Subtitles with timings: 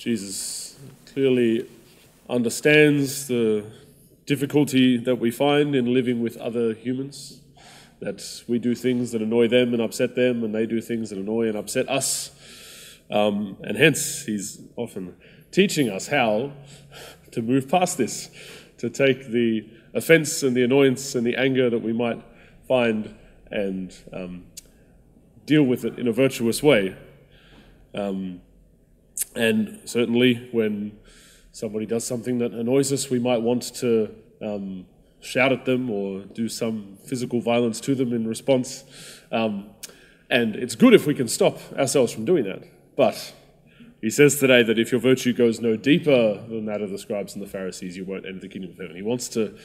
[0.00, 0.78] Jesus
[1.12, 1.68] clearly
[2.26, 3.66] understands the
[4.24, 7.42] difficulty that we find in living with other humans,
[8.00, 11.18] that we do things that annoy them and upset them, and they do things that
[11.18, 12.30] annoy and upset us.
[13.10, 15.16] Um, and hence, he's often
[15.52, 16.52] teaching us how
[17.32, 18.30] to move past this,
[18.78, 22.22] to take the offense and the annoyance and the anger that we might
[22.66, 23.14] find
[23.50, 24.46] and um,
[25.44, 26.96] deal with it in a virtuous way.
[27.94, 28.40] Um,
[29.34, 30.98] and certainly, when
[31.52, 34.86] somebody does something that annoys us, we might want to um,
[35.20, 38.84] shout at them or do some physical violence to them in response.
[39.30, 39.70] Um,
[40.30, 42.62] and it's good if we can stop ourselves from doing that.
[42.96, 43.34] But
[44.00, 47.34] he says today that if your virtue goes no deeper than that of the scribes
[47.34, 48.96] and the Pharisees, you won't enter the kingdom of heaven.
[48.96, 49.56] He wants to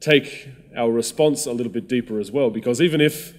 [0.00, 3.34] take our response a little bit deeper as well, because even if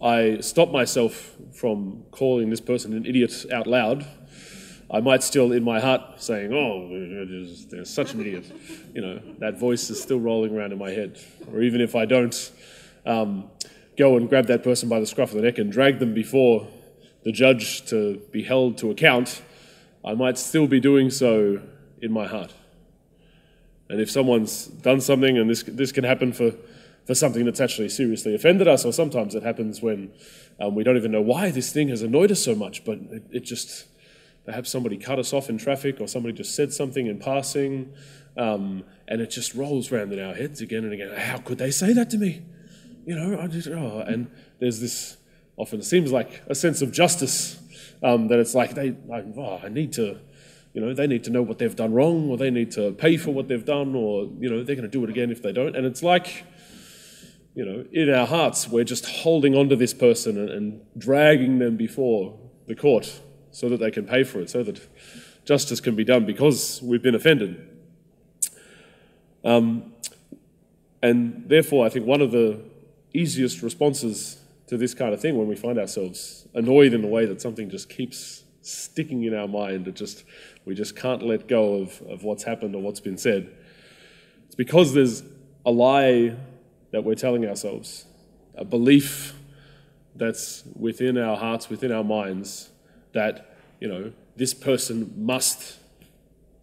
[0.00, 4.06] I stop myself from calling this person an idiot out loud,
[4.90, 6.88] I might still, in my heart, saying, "Oh,
[7.70, 8.44] they're such an idiot,"
[8.94, 11.18] you know, that voice is still rolling around in my head.
[11.52, 12.52] Or even if I don't
[13.04, 13.50] um,
[13.98, 16.68] go and grab that person by the scruff of the neck and drag them before
[17.24, 19.42] the judge to be held to account,
[20.04, 21.60] I might still be doing so
[22.00, 22.54] in my heart.
[23.90, 26.54] And if someone's done something, and this this can happen for
[27.04, 30.12] for something that's actually seriously offended us, or sometimes it happens when
[30.60, 33.22] um, we don't even know why this thing has annoyed us so much, but it,
[33.32, 33.86] it just
[34.48, 37.92] Perhaps somebody cut us off in traffic or somebody just said something in passing,
[38.38, 41.14] um, and it just rolls around in our heads again and again.
[41.14, 42.40] How could they say that to me?
[43.04, 45.18] You know, I just, oh, and there's this
[45.58, 47.60] often seems like a sense of justice
[48.02, 50.18] um, that it's like they, like, oh, I need to,
[50.72, 53.18] you know, they need to know what they've done wrong, or they need to pay
[53.18, 55.52] for what they've done, or you know, they're going to do it again if they
[55.52, 55.76] don't.
[55.76, 56.46] And it's like,
[57.54, 61.58] you know, in our hearts, we're just holding on to this person and, and dragging
[61.58, 63.20] them before the court
[63.58, 64.80] so that they can pay for it, so that
[65.44, 67.68] justice can be done because we've been offended.
[69.44, 69.94] Um,
[71.02, 72.60] and therefore, I think one of the
[73.12, 77.26] easiest responses to this kind of thing when we find ourselves annoyed in a way
[77.26, 80.22] that something just keeps sticking in our mind, it just
[80.64, 83.50] we just can't let go of, of what's happened or what's been said.
[84.46, 85.24] It's because there's
[85.66, 86.36] a lie
[86.92, 88.04] that we're telling ourselves,
[88.54, 89.34] a belief
[90.14, 92.70] that's within our hearts, within our minds,
[93.14, 93.47] that
[93.80, 95.78] you know, this person must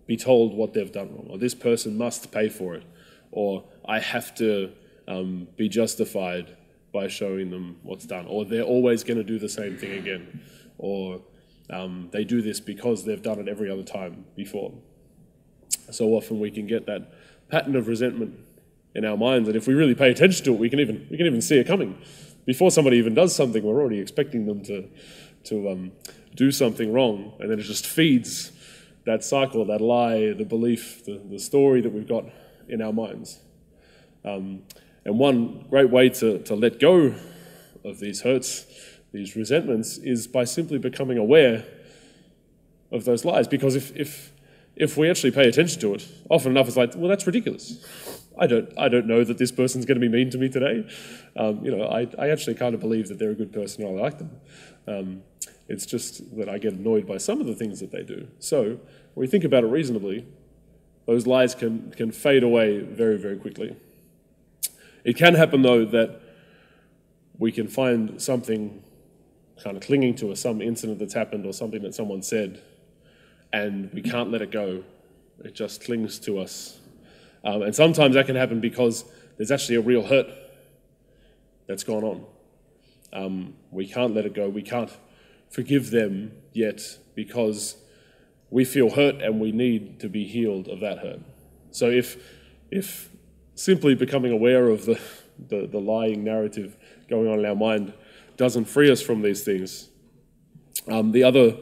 [0.08, 2.84] be told what they've done wrong, or this person must pay for it,
[3.32, 4.72] or I have to
[5.08, 6.56] um, be justified
[6.94, 10.42] by showing them what's done, or they're always going to do the same thing again,
[10.78, 11.22] or
[11.70, 14.74] um, they do this because they've done it every other time before.
[15.92, 17.14] So often we can get that
[17.50, 18.40] pattern of resentment
[18.94, 21.18] in our minds, and if we really pay attention to it, we can even we
[21.18, 21.98] can even see it coming.
[22.46, 24.88] Before somebody even does something, we're already expecting them to
[25.46, 25.92] to um,
[26.36, 28.52] do something wrong, and then it just feeds
[29.06, 32.26] that cycle, that lie, the belief, the, the story that we've got
[32.68, 33.40] in our minds.
[34.24, 34.64] Um,
[35.06, 37.16] and one great way to, to let go
[37.84, 38.66] of these hurts,
[39.12, 41.64] these resentments, is by simply becoming aware
[42.92, 43.48] of those lies.
[43.48, 44.32] Because if, if,
[44.76, 47.86] if we actually pay attention to it, often enough it's like, well, that's ridiculous.
[48.38, 50.88] I don't, I don't know that this person's going to be mean to me today.
[51.38, 53.98] Um, you know, I, I actually kind of believe that they're a good person and
[53.98, 54.32] I like them.
[54.88, 55.24] Um,
[55.68, 58.28] it's just that I get annoyed by some of the things that they do.
[58.40, 58.80] So, when
[59.16, 60.26] we think about it reasonably,
[61.06, 63.76] those lies can, can fade away very, very quickly.
[65.04, 66.22] It can happen, though, that
[67.38, 68.84] we can find something
[69.64, 72.62] kind of clinging to us, some incident that's happened or something that someone said,
[73.54, 74.84] and we can't let it go.
[75.44, 76.80] It just clings to us.
[77.44, 79.06] Um, and sometimes that can happen because
[79.38, 80.28] there's actually a real hurt
[81.68, 82.26] that's gone on.
[83.14, 84.50] Um, we can't let it go.
[84.50, 84.92] We can't
[85.50, 87.78] forgive them yet because
[88.50, 91.20] we feel hurt and we need to be healed of that hurt.
[91.72, 92.18] So if,
[92.72, 93.10] if
[93.56, 95.00] simply becoming aware of the,
[95.50, 96.78] the, the lying narrative
[97.10, 97.94] going on in our mind
[98.38, 99.90] doesn't free us from these things,
[100.88, 101.58] um, the other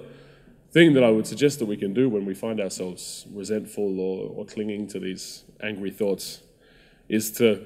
[0.72, 4.30] thing that I would suggest that we can do when we find ourselves resentful or,
[4.30, 6.42] or clinging to these angry thoughts
[7.08, 7.66] is to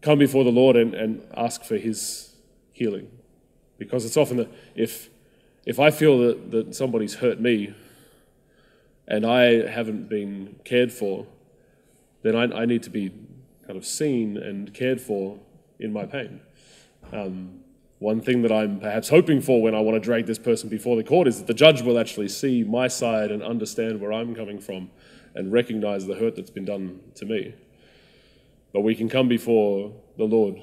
[0.00, 2.34] come before the Lord and, and ask for His
[2.72, 3.10] healing.
[3.78, 5.10] Because it's often that if
[5.66, 7.74] if I feel that, that somebody's hurt me
[9.06, 11.26] and I haven't been cared for,
[12.22, 13.10] then I, I need to be
[13.66, 15.38] kind of seen and cared for
[15.78, 16.40] in my pain.
[17.12, 17.60] Um,
[17.98, 20.96] one thing that I'm perhaps hoping for when I want to drag this person before
[20.96, 24.34] the court is that the judge will actually see my side and understand where I'm
[24.34, 24.90] coming from
[25.34, 27.54] and recognize the hurt that's been done to me.
[28.72, 30.60] But we can come before the Lord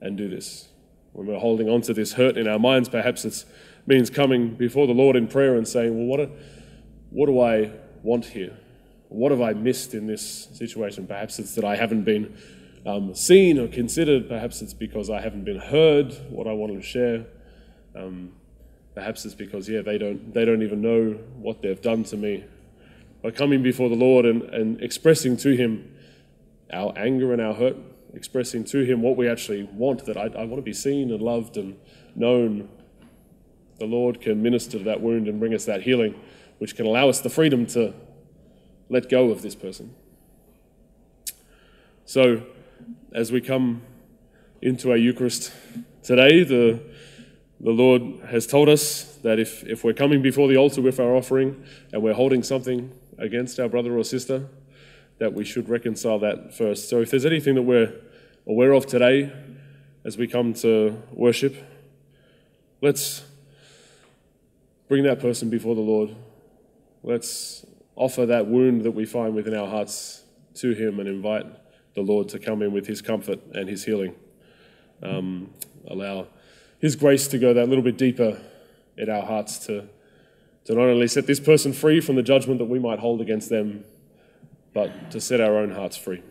[0.00, 0.68] and do this.
[1.12, 3.44] When we're holding on to this hurt in our minds, perhaps it's
[3.88, 6.30] means coming before the Lord in prayer and saying, Well, what,
[7.10, 8.56] what do I want here?
[9.08, 11.06] What have I missed in this situation?
[11.06, 12.36] Perhaps it's that I haven't been
[12.84, 14.28] um, seen or considered.
[14.28, 17.26] Perhaps it's because I haven't been heard what I wanted to share.
[17.96, 18.32] Um,
[18.94, 22.44] perhaps it's because, yeah, they don't, they don't even know what they've done to me.
[23.22, 25.96] By coming before the Lord and, and expressing to Him
[26.70, 27.76] our anger and our hurt,
[28.12, 31.22] expressing to Him what we actually want, that I, I want to be seen and
[31.22, 31.76] loved and
[32.14, 32.68] known,
[33.78, 36.14] the Lord can minister to that wound and bring us that healing,
[36.58, 37.94] which can allow us the freedom to
[38.88, 39.94] let go of this person.
[42.04, 42.42] So,
[43.12, 43.82] as we come
[44.60, 45.52] into our Eucharist
[46.02, 46.80] today, the,
[47.60, 51.14] the Lord has told us that if, if we're coming before the altar with our
[51.14, 54.48] offering and we're holding something against our brother or sister,
[55.18, 56.88] that we should reconcile that first.
[56.88, 57.92] So if there's anything that we're
[58.46, 59.32] aware of today
[60.04, 61.56] as we come to worship,
[62.80, 63.22] let's
[64.88, 66.16] bring that person before the Lord.
[67.02, 67.64] Let's
[67.94, 70.24] offer that wound that we find within our hearts
[70.54, 71.46] to Him and invite
[71.94, 74.14] the Lord to come in with His comfort and His healing.
[75.02, 75.52] Um,
[75.86, 76.28] allow
[76.78, 78.40] His grace to go that little bit deeper
[78.96, 79.88] in our hearts to,
[80.64, 83.48] to not only set this person free from the judgment that we might hold against
[83.48, 83.84] them,
[84.72, 86.22] but to set our own hearts free.